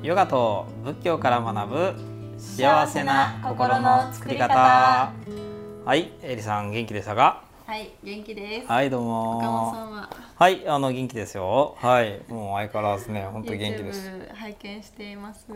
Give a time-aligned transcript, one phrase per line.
[0.00, 1.94] ヨガと仏教から学ぶ
[2.38, 4.54] 幸せな心の作り方。
[4.54, 7.42] はいエリさん元気でしたか？
[7.66, 8.68] はい、元気です。
[8.68, 9.34] はいどうも。
[9.34, 11.76] んははいあの元気ですよ。
[11.80, 14.08] はいもう相変わらずね本当に元気です。
[14.08, 15.46] YouTube 拝見しています。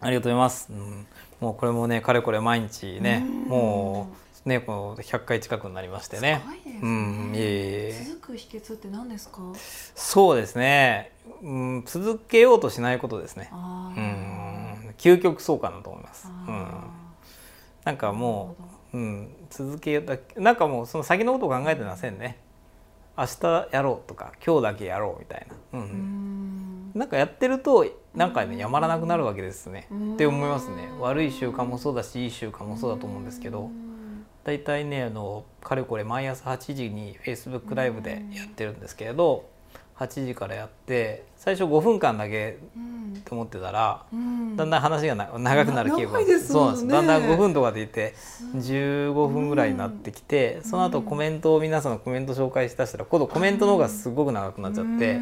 [0.00, 1.06] ありがとうございます、うん、
[1.40, 6.42] もうこれもねかれこれ毎日ねもうねこの100回近くになりましてね。
[6.42, 6.80] すごいですね。
[6.82, 7.44] うんいえい
[7.92, 8.04] え。
[8.04, 9.40] 続く秘訣って何ですか？
[9.94, 11.12] そうですね、
[11.42, 13.48] うん、続けようとしないことですね。
[13.52, 16.28] あうーん究極そうかなと思います。
[16.28, 16.54] うん。
[16.54, 16.84] あ
[17.84, 18.56] なんかーも
[18.92, 22.38] う、うん、続けだなんかもうその先のことを考えてませんね。
[23.18, 25.86] 明日やろうとか今日だけやろうみたいな、うん。
[25.86, 26.92] ん。
[26.94, 29.86] なんかやってるとなんかねやまらなくなるわけですね。
[29.90, 30.14] うん。
[30.14, 30.88] って思いますね。
[30.98, 33.70] 悪い習慣もそうだしいい習慣もそうだと思うんですけど
[34.50, 39.48] うんだいたいねあのかれこれ毎朝8時に Facebook ライブでやってるんですけれど
[39.96, 43.22] 8時からやって最初5分間だけうん。
[43.24, 44.56] と思ってたらうん。
[44.56, 46.88] だんだん話がな長くなる傾向長いですそうなんです。
[46.88, 48.14] だんだん5分とかでいて
[48.56, 55.20] 15分ぐらいになってきてその後コメントを皆さんのコメント紹介しだしたら今度コメントの方がすごく長くなっちゃって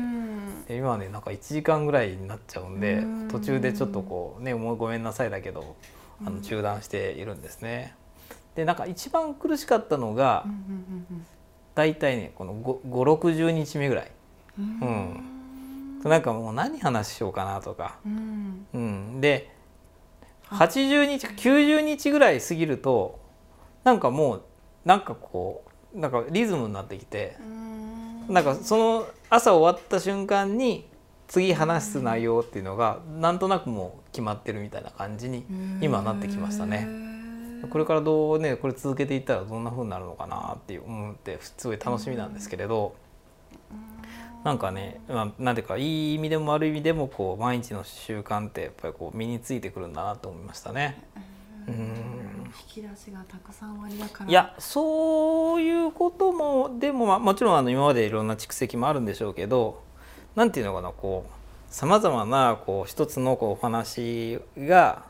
[0.71, 3.29] 今はねなんか1時間ぐらいになっちゃうんでうん。
[3.29, 5.75] 途中でちょっとこうねもうごめんなさいだけど
[6.25, 7.95] あうんの中断しているんですね。
[8.59, 10.55] でなんか一番苦しかったのがうんう
[11.15, 11.27] ん
[11.77, 14.11] 大体ねこの560日目ぐらい。
[14.59, 14.81] うん。
[16.03, 16.11] うん。
[16.11, 18.67] なんかもう何話しようかなとか、うん。
[18.75, 19.55] うん、で
[20.47, 23.21] 80日90日ぐらい過ぎると
[23.85, 24.43] なんかもう
[24.85, 25.63] なんかこ
[25.95, 28.35] うなんかリズムになってきてうん。
[28.35, 30.89] なんかその朝終わった瞬間に
[31.29, 35.47] 次話す内容っていうのがなんとなくもう決まってるみたいな感じに
[35.81, 37.08] 今はなってきましたね。
[37.67, 42.95] これからどうねこれ続けていったらどんな風になるのかなっていう思ってすごい楽しみなんですけれど
[44.45, 51.03] なんかね、まあ、なんていうかいい意味でも悪い意味でもこう毎日の習慣ってやっぱりこう身についてくるんだなと思いましたね。
[51.67, 51.75] うん。
[52.77, 54.31] 引き出しがたくさんありだから。
[54.31, 59.83] いやそういうこともでも、まあ、もちろんあの今までいろんな蓄積もあるんでしょうけど
[60.37, 65.05] なんていうのかなこうさまざまなこう一つのこうお話が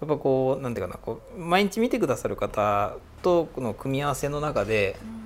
[0.00, 5.24] やっぱこうなんていうかなこう毎日見てくださる方との組み合わせの中でうん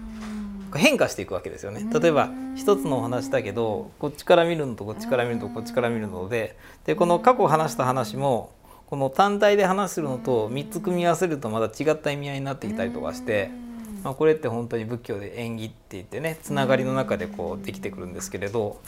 [0.76, 1.86] 変化していくわけですよね。
[1.92, 8.52] 例えば一つのお話だけどこっちから見るのとこっちから見るのとこっちから見るのででこの過去話した話も
[8.86, 13.50] この単体で話するのと3つ組み合わせるとまた違った意味合いになってきたりとかして。
[14.02, 18.80] まあ、これって本当に仏教で縁起って言ってねつながりの中でこうできてくるんですけれど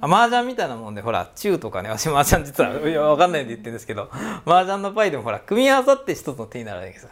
[0.00, 4.10] あ麻雀みたいなもんでほら中とかね私麻雀実はいや分かんないんで言ってるんですけど
[4.44, 7.10] 麻雀のパイでもほら組み合わさって一つの手になるわけですよ。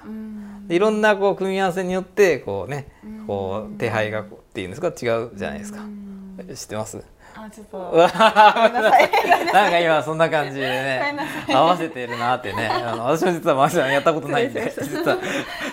[0.69, 2.89] いろんなこう組み合わせによってこうね
[3.27, 4.91] こう手配がこうっていうんですか違
[5.23, 5.81] うじゃないですか。
[5.81, 6.55] うん。
[6.55, 7.03] 知ってます？
[7.35, 7.79] あちょっと。
[7.93, 11.17] なんか今そんな感じでね
[11.49, 12.69] 合わせてるなってね。
[12.69, 15.17] あの私も実は麻雀やったことないんで実は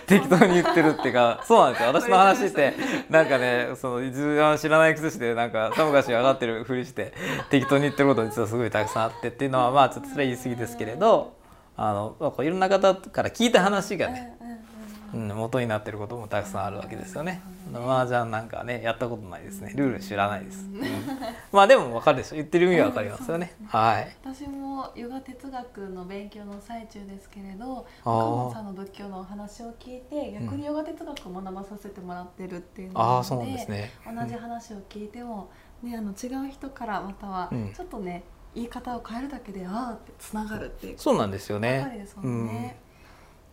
[0.06, 1.88] 適当に言ってるっていうかそうなんですよ。
[1.90, 2.74] 私の話って
[3.10, 7.14] なんかねその一番知らないくしてでなんかさもかし上がってるふりして
[7.50, 11.34] 適当に言ってること実はすごいたくさんあってっていうのはまあちょっとそれは言い過ぎですけれど
[11.78, 14.38] あのいろんな方から聞いた話がね
[15.16, 17.42] うん、元になってることもたくさんあるわけですよね。
[17.74, 19.74] 麻雀なんかねやったことないですね。
[19.76, 20.66] ルール知らないです。
[20.66, 20.82] うん
[21.52, 22.36] まあでもわかるでしょ。
[22.36, 23.56] 言ってる意味はわかりますよね。
[23.68, 24.16] はい。
[24.22, 33.92] 私もヨガ哲学の勉強の最中ですけれど岡本さんの仏教のお話を聞いて逆にヨガ哲学を学ばさせてもらってるっていうのああそうなんですね。
[34.06, 35.50] 同じ話を聞いても、
[35.82, 38.24] ね、あの違う人からまたはうんちょっとね、
[38.54, 42.18] 言い方を変えるだけでああってつながるっていうそうなんですよねりです。
[42.18, 42.78] もんね。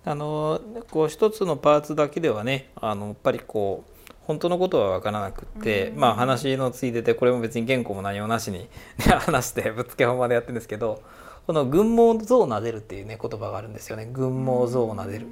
[0.05, 6.01] あのこう一つのパーツだけではねあのやっぱりこう本当のことは分からなくって、うん。
[6.01, 8.69] まあ話のついでてこれも別に原稿も何もなしに、ね、
[9.19, 11.03] 話してぶっつけ本番でやってるんですけど
[11.47, 14.09] この群毛像をなでるっていうね言葉があるんですよね。
[14.11, 15.27] 群毛像をなでる。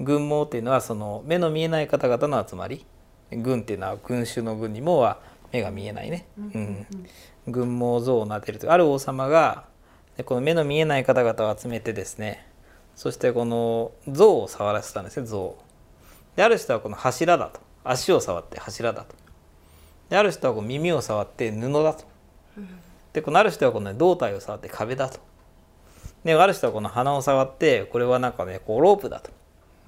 [0.00, 2.86] 群毛っていうのはその目の見えない方々の集まり。
[3.32, 5.18] 群っていうのは群衆の群にもは
[5.52, 6.86] 目が見えないね、うん、
[7.48, 8.70] 群毛像をなでるという。
[8.70, 9.64] ある王様が
[10.16, 12.46] でこの目の見えない方々を集めてですね
[12.96, 15.56] そしてこの像を触らせたんですね像。
[16.34, 17.60] である人はこの柱だと。
[17.84, 19.14] 足を触って柱だと。
[20.08, 22.04] である人はこう耳を触って布だと。
[23.12, 25.20] でこのある人はこの、ね、胴体を触って壁だと。
[26.24, 29.30] である人はこの鼻を触ってこれはなんかねこうロープだと。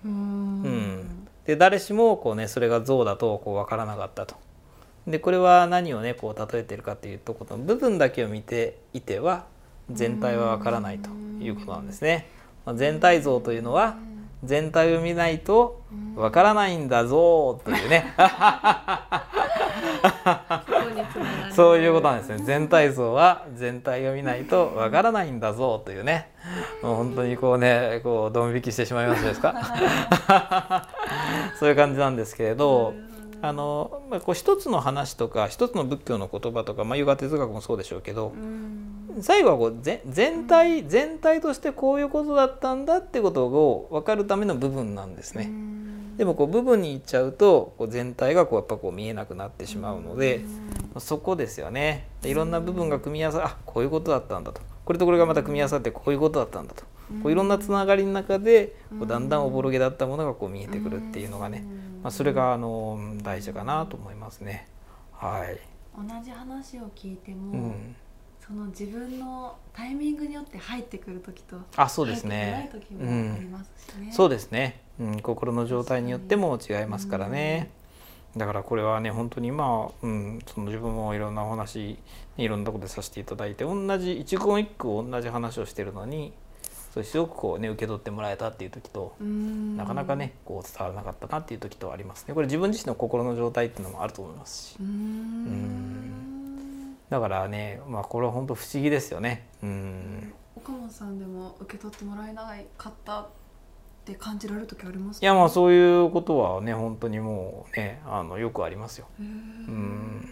[0.05, 0.13] うん。
[0.13, 4.37] うん、で誰しもこう、ね、それが象だとこう分からなかったと。
[5.07, 9.47] でこれは何をねこう例えてるかというとこの部分だけを見ていては
[9.91, 11.09] 全体は分からないと
[11.41, 12.29] いうことなんですね。
[12.69, 13.97] まあ、全体像というのは
[14.45, 15.81] 全体を見ないと
[16.15, 18.13] 分からないんだぞというね。
[21.55, 22.43] そういうことなんですね。
[22.45, 26.31] 全体像は全体を見ないとわからないんだぞというね。
[26.83, 29.55] もう本当にこうねこうドン引きしてしまいますですか？
[31.59, 32.93] そういう感じなんですけれど
[33.41, 45.51] あの、まあ、こう一つの話とか一つの仏教の言葉とか、まあ、ヨガ哲学もそうでしょうけどうん最後はこうぜ全体全体としてこういうことだったんだってことを分かるための部分なんですね。
[46.17, 50.41] でもこう部分に行っちゃうとこう全体がこうやっぱこう見えなくなってしまうので
[50.99, 52.09] そこですよね。
[52.23, 54.61] でいろんな部分が組み合わさあこういうことだったんだと。
[54.85, 56.83] これとこれがまた組み合わさってこういうことだったんだと。
[57.23, 61.65] こういろんなつながりの中でこうだんだんおぼろげだったものがこう見えてくるっていうのがね、
[62.03, 64.69] まあ、それがあの大事かなと思いますね。
[65.13, 65.59] はい、
[65.97, 67.97] 同じ話を聞いても、うん
[68.49, 72.71] その自分のタイミングによって入ってくる時とあそうですね。
[72.73, 77.71] 入ってこない時もありますしね、そうですね、うん、心の状態によっても違いますからね。
[78.37, 81.99] だからこれはね本当にまあ、うん、その自分もいろんなお話
[82.39, 86.33] いろんなことでさせていただいて同じ一言一句同じ話をしてるのに
[86.93, 89.77] それすごくこうね受け取ってもらえたっていう時とうん。
[89.77, 92.35] なかなかねこう伝わらなかったなっていう時とありますね。
[92.35, 94.77] これ自分自身の心の状態っていうのもあると思いますし。
[94.81, 95.78] うーん
[97.11, 99.49] だからねまあこれは本当不思議ですよね。
[99.63, 100.35] うん。
[100.57, 103.29] 岡本さんでも受け取ってもらえなかったっ
[104.05, 109.07] て感じられる時ありますいやまあそういうことはね本当にもうねあのよくありますよ。
[109.21, 110.29] ううん。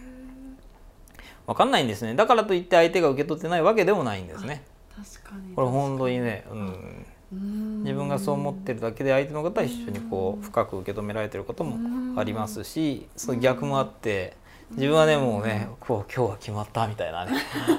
[1.47, 2.15] わかんないんですね。
[2.15, 4.65] だからといって相手が受け取ってないわけでもないんですね。
[4.95, 5.55] 確かに。
[5.55, 14.37] これ本当にね、うん、うん自分がそう思ってるだけで相手の方は一緒にこう深く受け止められてることもありますしその逆もあって
[14.71, 17.33] 自分はねもうねこう今日は決まったみたいなね。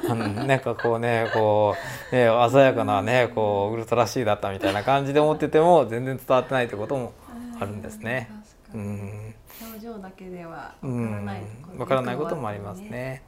[0.09, 1.75] う んなんかこうねこ
[2.11, 7.13] うね鮮やかなねこうウルトラ C だったみたいな感じで思ってても全然伝わってないってことも
[7.59, 8.29] あるんですね。
[8.73, 13.23] 表情だけではわうからないころわからないこともありますね。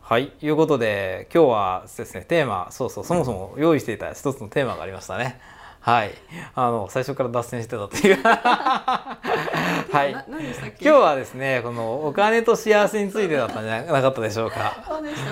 [0.00, 5.40] はい、いうことで今日はですねテーマそうそうそもそも用意していた一つのテーマがありましたね。
[5.84, 6.12] はい、
[6.54, 8.16] あの最初から脱線してたという。
[8.24, 9.18] は
[10.06, 10.12] い。
[10.12, 10.24] 今
[10.80, 14.82] 日はですねこのお金と幸せについてだったんじゃなかったでしょうか。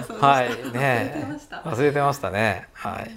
[0.07, 1.57] そうはい、忘れてねました。
[1.63, 2.69] 忘れてましたね。
[2.75, 3.11] はい。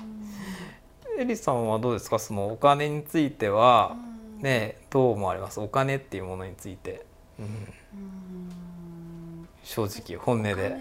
[1.19, 2.19] エリさんはどうですか？
[2.19, 3.97] そのお金については
[4.37, 4.41] うん。
[4.41, 5.59] ねどう思われます？
[5.59, 7.05] お金っていうものについて、
[7.37, 7.73] うん、うん。
[9.61, 10.77] 正直本音で。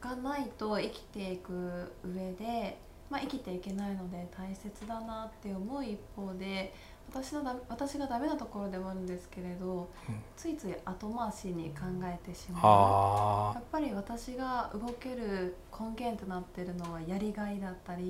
[0.00, 2.78] がないと生きていく上で、
[3.10, 6.74] まあ、生きていけないので大切だなって思う一方で
[7.10, 10.20] 私のだ私がダメなところでもあるんですけれど、うん。
[10.36, 12.62] ついつい後回しに考えてしまう。
[12.62, 18.04] あやっぱり私が動ける根源となっているのはやりがいだったり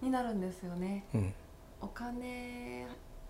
[0.00, 1.04] になるんですよね。
[1.14, 1.34] うん。
[1.80, 2.86] お金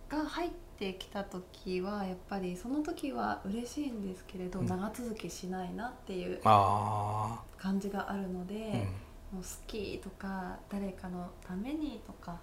[0.08, 4.66] が入ってきた時はやっぱりその時は嬉しいんですけれど、うん。
[4.66, 8.86] 長続きしないなっていうあ感じがあるので、
[9.32, 12.36] もう好きとか誰かのためにとか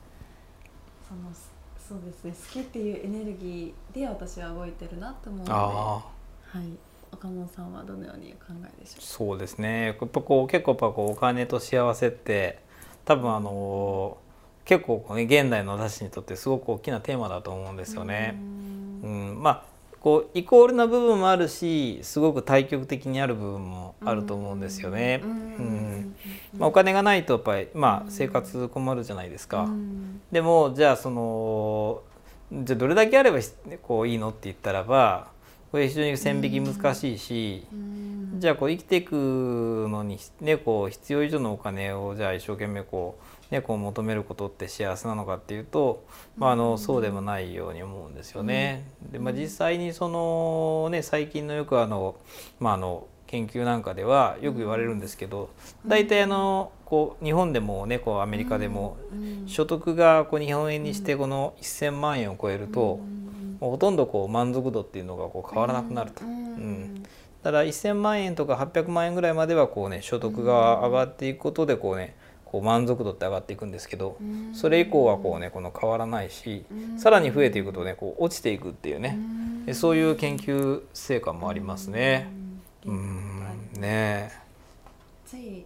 [1.07, 1.31] その
[1.78, 6.12] そうですね好きっていうエネルギーで私は動いてるなと思うので、はあ
[6.62, 6.78] い、
[7.13, 9.88] 岡本さんはどのようにお考えでしょーそうですね。
[9.88, 12.60] やっぱこう結構やっぱこうお金と幸せって
[13.06, 14.28] 多分あのー
[14.68, 18.44] 結構ね、現代の私にとってすごく大きなテーマだと思うんですうよね。
[19.01, 19.33] ううん。
[19.36, 19.63] ん、まあ
[20.02, 25.22] こうイコールな部分もあるしすごく対極的にある部分もあると思うんですよね。
[25.24, 25.32] うん。
[25.32, 26.16] うん。
[26.58, 29.64] まあ、お金がないとやっぱり、まあ、生活困るじゃないですか。
[29.64, 30.21] うん。
[30.31, 32.02] でもじゃあその
[32.52, 33.40] じゃあどれだけあれば
[33.81, 35.28] こういいのって言ったらば
[35.71, 38.40] これ非常に線引き難しいし、うん。
[38.40, 46.04] じゃあこう生きていくのに、ね、こう必要以上のお金をじゃあ一生懸命こう、ね、こう求めることって幸せなのかっていうと、
[46.37, 48.85] まあ、あのそうでもないように思うんですよね。
[49.11, 52.16] でまあ、実際にその、ね、最近のよくあの、
[52.59, 55.49] まあ、あの研究なんかではよく言われるんですけど
[55.85, 62.99] 大体あのこう日本でも、ね、こうアメリカでもうん所得がこう日本円にしてこの1,000万円を超えると、
[63.59, 66.23] もうほとんどこう満足度っていうのがこう変わらなくなると。
[66.23, 67.04] うん
[67.44, 72.16] ただ1,000万円とか800万円ぐらいまではこうね所得が上がっていくことでこうね
[72.47, 74.54] こう満足度って上がっていくんですけどうん。
[74.54, 76.99] それ以降はこうねこの変わらないしうん。
[76.99, 79.18] さらに増えていくとねこう落ちていくっていうね。
[79.73, 82.30] そういう研究成果もありますね。
[82.85, 82.97] ううん。
[82.97, 83.81] ん。
[83.81, 84.31] ね。
[85.25, 85.66] つい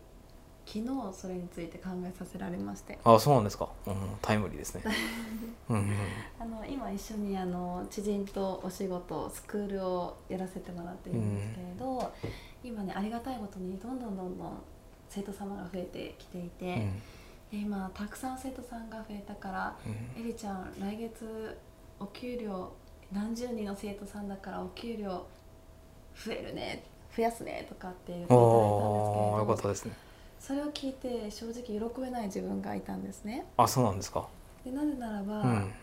[0.65, 2.97] 昨日それについて考えさせられまして。
[3.03, 4.83] あそうなんですか、うん、タイムリーですね。
[5.69, 5.95] うんうん。
[6.39, 12.11] あの今一緒にあの知人とお仕事スクールをやらせてもらっているんですけれど、
[12.63, 14.53] 今ねありがたいことにどんどんどんどん
[15.11, 17.01] 生徒様が増えてきていて、うん。
[17.51, 19.91] で今たくさん生徒さんが増えたからうん
[20.23, 21.57] 「エリちゃん来月
[21.99, 22.71] お給料
[23.11, 25.25] 何十人の生徒さんだからお給料
[26.15, 26.83] 増えるね
[27.15, 30.11] 増やすねとかって言っていただいたんですけどったですね。
[30.39, 33.45] それを聞いて正直喜べない自分がいたんですね。
[33.57, 34.27] あそうなんですか。
[34.63, 35.73] でなぜならば、うん。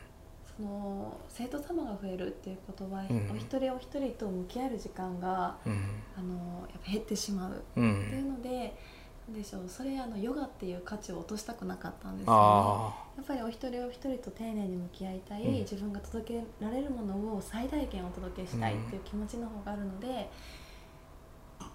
[0.56, 3.30] その生徒様が増えるっていうことは、うん。
[3.30, 6.02] お一人お一人と向き合える時間がうん。
[6.16, 7.52] あのやっぱ減ってしまう。
[7.52, 8.74] うっていうんので。
[9.32, 9.68] でしょう。
[9.68, 12.38] それあのヨガっていう価値を落としたくなかったんですよね。
[12.40, 15.52] あやっぱりお一人お一人と丁寧に向き合いたい、うん。
[15.60, 20.30] 自分が届けられるものを最大限お届けしたいっていう気持ちの方があるので、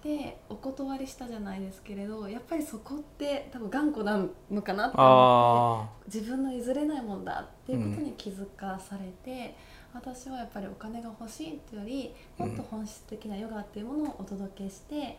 [0.02, 4.18] でお断りしたじゃないですけれどやっぱりそこって多分頑固な
[4.50, 9.56] のかなって思ってあ自分の譲れないもんだっていうことに気づかされて、
[9.94, 15.18] 私はやっぱりお金が欲しいっていうよりもっと本質的なヨガっていうものをお届けして、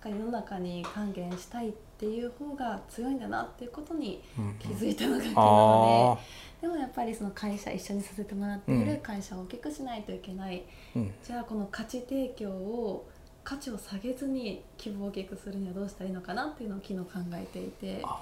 [0.00, 4.22] か世の中に還元したいっていう方が強いんだなっていうことに
[4.58, 5.34] 気づいたのが昨日で。
[5.36, 6.18] あ
[6.60, 11.14] でもやっぱりその会社一緒にさせてもらっている会社を大きくしないといけない、ーうん。
[11.22, 13.08] じゃあこの価値提供を
[13.42, 18.20] 価値を下げずに規模を大きくするにはどうしたらいいのかなっていうのを昨日考えていてあ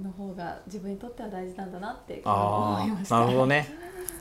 [0.00, 3.16] の方が自分にとっては大事なんだなって思いました。
[3.16, 3.68] ーなるほどね。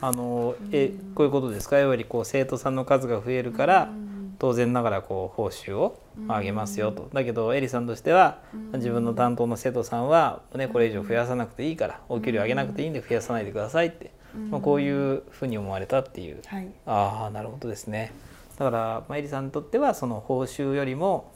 [0.02, 1.14] あのえうん。
[1.14, 1.78] こういうことですか？
[1.78, 7.10] やはりこう生徒さんの数が増えるからうん当然ながらこう報酬を上げますようんと。
[7.14, 8.72] だけどエリさんとしてはうん。
[8.74, 14.12] 自分の担当の生徒さんは、ね、これ以上増やさなくていいからお給料上げなくていいんで増やさないでくださいって、
[14.50, 16.42] まあ、こういうふうに思われたっていう。
[16.46, 16.68] はい。
[16.86, 18.14] ああなるほどですね。
[18.58, 21.32] だから、まあ、エリさんにとってはその報酬よりも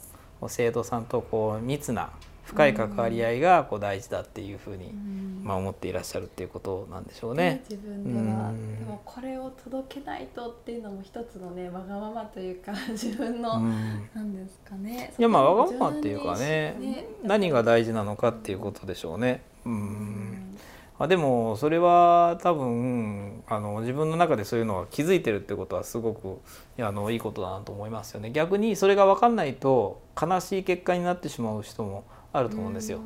[0.48, 2.10] 生徒さんとこう密な
[2.44, 5.42] 深い関わり合いがこう大事だっていうふうに、うん。
[5.44, 7.62] まあ、思っていらっしゃるっていうことなんでしょうね。
[7.68, 8.48] 自分では。
[8.50, 8.78] うん。
[8.78, 14.08] でもこれを届けないとっていうのも一つのねわがままというか 自分うの、ん。
[14.14, 15.14] なんですかね。
[15.18, 17.06] いやまあわがままっていうかねね。
[17.22, 19.42] 何が大事なのかっていうことでしょうね。
[19.64, 19.76] ううん。
[19.76, 20.56] ん
[20.98, 26.40] あでもそれは多分あの自分の中でそういうのが気づいてるってことはすごく
[26.76, 28.30] いやあのいいことだなと思いますよね。
[28.30, 33.00] 逆にそれが分かんないと悲しい結果になってしまう人もあると思うんですよ。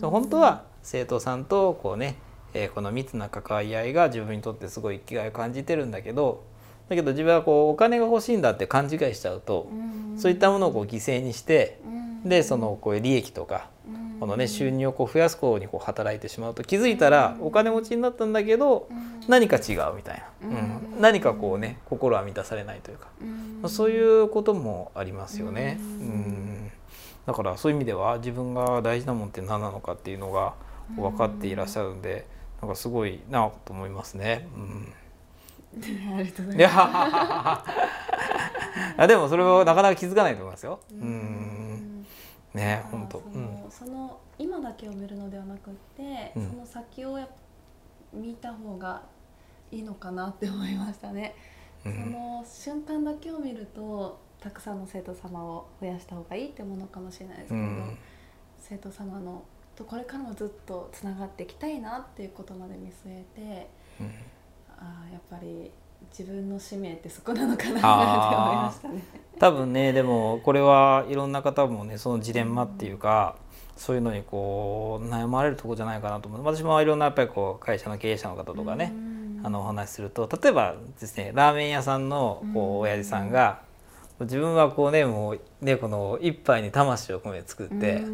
[0.00, 2.16] 本当は生徒さんとこうね、
[2.52, 6.44] えーこの密な関わり合いが自分にとってすごい生きがいを感じてるんだけど
[6.88, 9.68] だけど自分はこうお金が欲しいんだって勘違いしちゃうと、
[10.18, 11.80] そういったものをこう犠牲にして
[12.24, 13.68] でそのこう利益とか
[14.20, 18.88] このね収入をこう増やす方にこう働いてしまうと気づいたらお金持ちになったんだけど
[19.28, 23.08] 何か違うみたいな、うん、何かこうね心は満たされないというか、
[23.62, 25.78] まあそういうこともありますよね。
[25.80, 26.53] うん
[27.26, 30.54] だからそういう意味では自分が大事なもんって何なのかっていうのが
[30.96, 32.26] 分かっていらっしゃるんで
[32.60, 34.48] なんかすごいなと思いますね。
[34.54, 34.92] うん
[36.16, 37.64] ありがとうございま
[38.96, 40.80] あでもそれはなかなか気づかないと思いますよ。
[40.88, 40.94] す。
[40.94, 42.06] うん
[42.54, 43.22] ね本当。
[43.70, 47.28] その今だけを見るのではなくって、うんその先をや
[48.12, 49.02] 見た方が
[49.72, 51.34] いいのかなって思いましたね。
[51.84, 57.98] うんその瞬間だけを見るとたくさんの生徒様を増やした方がいいってものかもしれないですけど、うん。
[58.58, 59.42] 生徒様の
[59.74, 63.70] とこれからもずっとつながっていきたいなっていうことまで見据えて
[64.00, 64.06] うん。
[64.78, 65.70] ああやっぱり
[66.10, 69.02] 自分の使命ってそこなのかなって思いましたね。
[69.38, 73.36] 多分ねでもこれはいろんな方もねそのジレンマっていうか
[73.78, 76.44] そういうのにこう悩まれるところじゃないかなと思う。
[76.44, 78.92] 私もいろんなやっぱりこう会社の経営者の方とかね、
[79.42, 82.76] あのお話しすると例えばですねラーメン屋さんのこうん。
[82.76, 83.62] う親父さんが
[84.20, 88.04] 自分はこうねもうねこの一杯に魂を込めて作って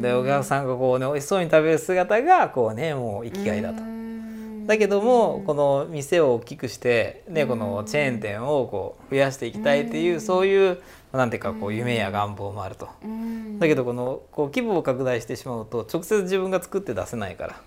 [0.00, 3.82] でお客さんがこうね美味しそうに食べる姿がこうねもう生きがいだと。
[4.66, 10.80] だけどもこの店を大きくして、ね、このチェーン店をこう増やしていきたいっていうそういう
[11.12, 12.88] なんていうかこう夢や願望もあると。
[13.58, 17.60] だけどこのこう規模を拡大してしまうと直接自分が作って出せないから、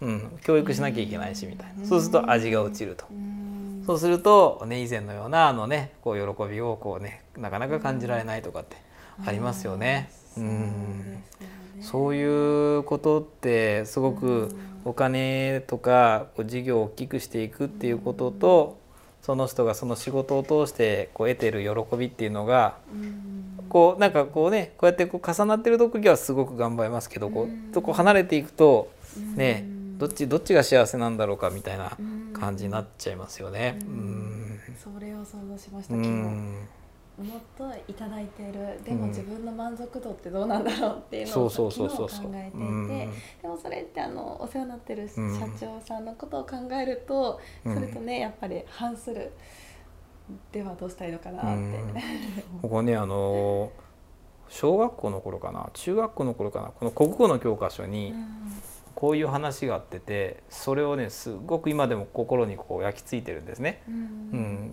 [0.00, 1.84] うん、教育しなきゃいけないしみたいな。
[1.84, 3.04] そうすると味が落ちると。
[3.86, 8.76] そうすると、ね、以前のようなあの、ね、こう喜びをこう、ね、なかなか感じられないとかって
[9.24, 10.10] ありますよね。
[10.36, 11.22] うん。
[11.80, 18.78] そういうことってすごくお金とか事業を大きくしていくっていうことと
[19.22, 22.76] その人がその仕事を通してこう得てる喜びっていうのが
[23.68, 28.90] こうなんかこうねこうやってこう重なってる時はすごく頑張りますけどこうとこう離れていくと
[29.36, 29.66] ね
[30.00, 31.92] どっちどっちが幸せなんだろうかみたいな
[32.32, 33.78] 感じになっちゃいますよね。
[33.82, 34.58] うん。
[34.82, 35.94] それを想像しました。
[35.94, 36.08] う昨日。
[36.08, 36.68] ん
[37.18, 38.80] もっといただいている。
[38.82, 39.08] でもうん。
[39.08, 41.86] 自分の満足度ってどうなんだろうっていうのを昨日考
[42.32, 42.56] えていて。
[42.56, 42.88] うん。
[42.88, 43.08] で
[43.44, 45.38] もそれってあのお世話になってる社うん。
[45.60, 47.74] 長さんのことを考えると、うん。
[47.74, 49.32] それとねやっぱり反する。
[50.50, 51.94] ではどうしたらいいのかなって、うん。
[52.62, 53.70] ここねあの
[54.48, 55.68] 小学校の頃かな。
[55.74, 56.68] 中学校の頃かな。
[56.68, 58.14] この国語の教科書に
[58.94, 63.82] こういう話があっててそれをねすごく今でも心にこう焼き付いてるんですね。
[63.88, 63.98] ううん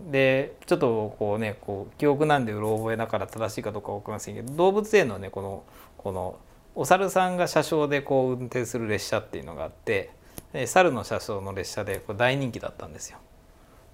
[0.07, 5.63] ん、でちょっとこうねこう記憶なんでうろ覚えだから正しいかどうか分かりませんけど動物園のねこの
[5.97, 6.37] この
[6.75, 10.11] お猿さんが車掌でこう運転する列車っていうのがあって
[10.53, 13.17] で猿の車掌の列車でこう大人気だったんですよ。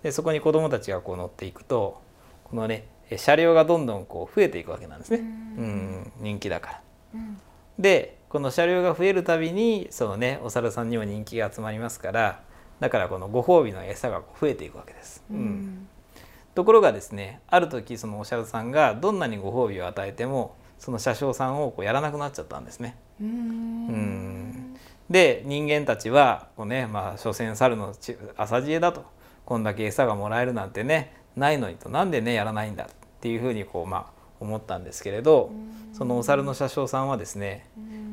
[0.03, 2.01] でそこに子どもたちがこう乗っていくと
[2.43, 5.19] このね車両がどんどんこう増えていくわけなんですね。
[5.19, 6.81] うん、人気だから。
[7.15, 7.41] うん
[7.79, 12.41] でこの車両が増えるたびにそのねお猿さんにも人気が集まりますから
[12.79, 15.23] だからこのご褒美の餌が増えていくわけです。
[15.29, 15.39] ううん。
[15.41, 15.87] ん
[16.55, 22.97] ところがですねある時そのお猿さんがどんなにご褒美を与えてもその車掌さんをこうやらなくなっちゃったんですね。
[23.21, 23.27] うん。
[23.27, 23.31] う
[23.91, 24.77] ん。
[25.11, 29.05] で人間たちはこうねまあ所詮猿のち浅知恵だと。
[29.45, 31.87] こんだけ餌がもらえるなんてねないのにと。
[31.87, 32.87] なんでねやらないんだっ
[33.21, 35.51] ていうふうにこうまあ思ったんですけれど
[35.93, 37.67] そのお猿の車掌さんはですね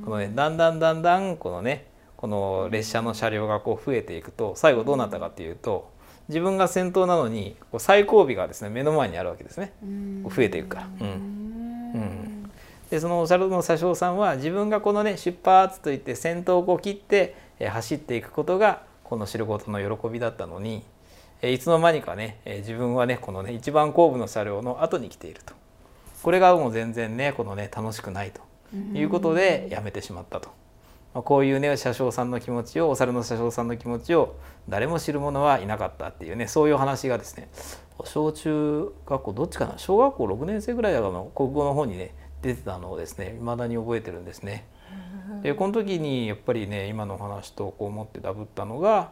[0.05, 5.91] このねだんだんだんだんこのねこの列車の車両がこう増えていくと最後どうなったかっていうと
[6.29, 9.73] 自分が先頭なのにこう最後尾がですね目の前にあるわけですね。
[9.83, 10.23] うん。
[10.29, 10.89] 増えていくから。
[11.01, 11.07] うん。
[11.07, 11.11] う
[11.99, 12.51] ん。
[12.89, 20.85] でそのお猿の車掌さんは自分がこのね出発といって先頭をこう切ってえー走っていくことがこの知ることの喜びだったのに
[21.43, 25.55] えーいつの間にかねえー自分はねこのね一番後部の車両の後に来ていると
[26.23, 28.41] これがもう全然ねこのね楽しくないと。
[28.95, 30.49] いうことでやめてしまったと。
[31.13, 34.37] まあこういうね車掌さんの気持ちをお猿の車掌さんの気持ちを
[34.69, 37.49] 誰も知る者はいなかったっていうねそういう話がですね
[38.05, 39.75] 小中学校どっちかな？
[39.77, 44.69] 小学校6年生ぐらいだからの国語の方にね出てたのをですね未だに覚えてるんですね。
[45.43, 49.11] でこの時にやっぱりね今の話とこう思ってダブったのが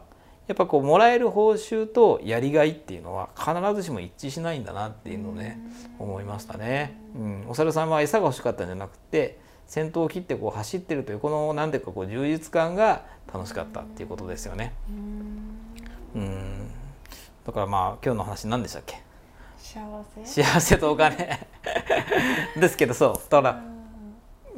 [0.49, 5.59] やっぱこうもらえる報酬とやりがいっていうのは必ずしも一致しないんだなっていうのをね
[5.99, 6.99] 思いましたね。
[7.15, 9.37] うん、お猿さんは餌が欲しかったんじゃなくて
[9.67, 14.73] 先頭を切ってこう走ってるというこの何ていうかこう充実感が楽しかったっていうことですよね。
[16.15, 16.71] うん。
[17.45, 19.03] だからまあ今日の話何でしたっけ？
[19.59, 19.79] 幸
[20.25, 20.43] せ？
[20.43, 21.47] 幸せとお金。
[22.59, 23.63] ですけどそうだから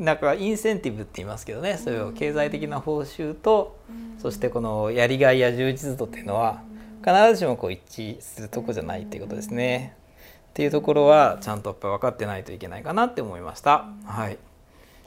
[0.02, 3.78] なんかインセンティブって言いますけどねそういう経済的な報酬と
[4.18, 6.64] そしてこのやりがいや充実度っていうのは
[7.06, 9.96] 必ずしもこう一致するとこじゃないっていうことですね。
[10.50, 13.86] っていうところはちゃんとやっぱ分かってないといけないかなって思いました。
[14.06, 14.38] はい、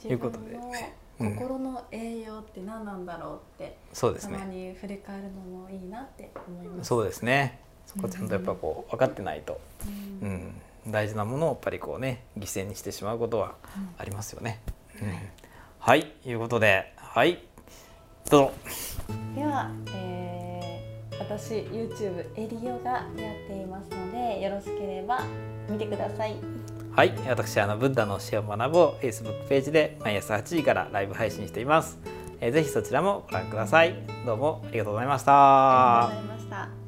[0.01, 4.69] ということでねうん心の栄養って何なんだろうってそうですたまね。
[4.69, 6.87] に振り返るのもいいなって思います。
[6.87, 7.59] そうですね。
[7.85, 9.59] そこちゃんとやっぱこう分かってないと、
[10.21, 13.55] ううんん、大事なものをやっぱりこうね犠牲にしてしまうことは
[13.97, 14.59] ありますよね。
[14.67, 14.73] うん、
[15.79, 17.39] はい、いうことで、はい、
[18.29, 18.51] どうぞ。
[19.35, 25.23] では、えー、私 YouTube エリオがやっていますのでよろしければ
[25.69, 26.35] 見てください。
[26.95, 31.99] はい、私あのブッダの教えを学ぼう Facebook ページで毎朝8時からライブ配信しています。
[32.41, 33.95] えーぜひそちらもご覧ください。
[34.25, 36.07] どうもありがとうございました。
[36.07, 36.84] ありがとうございました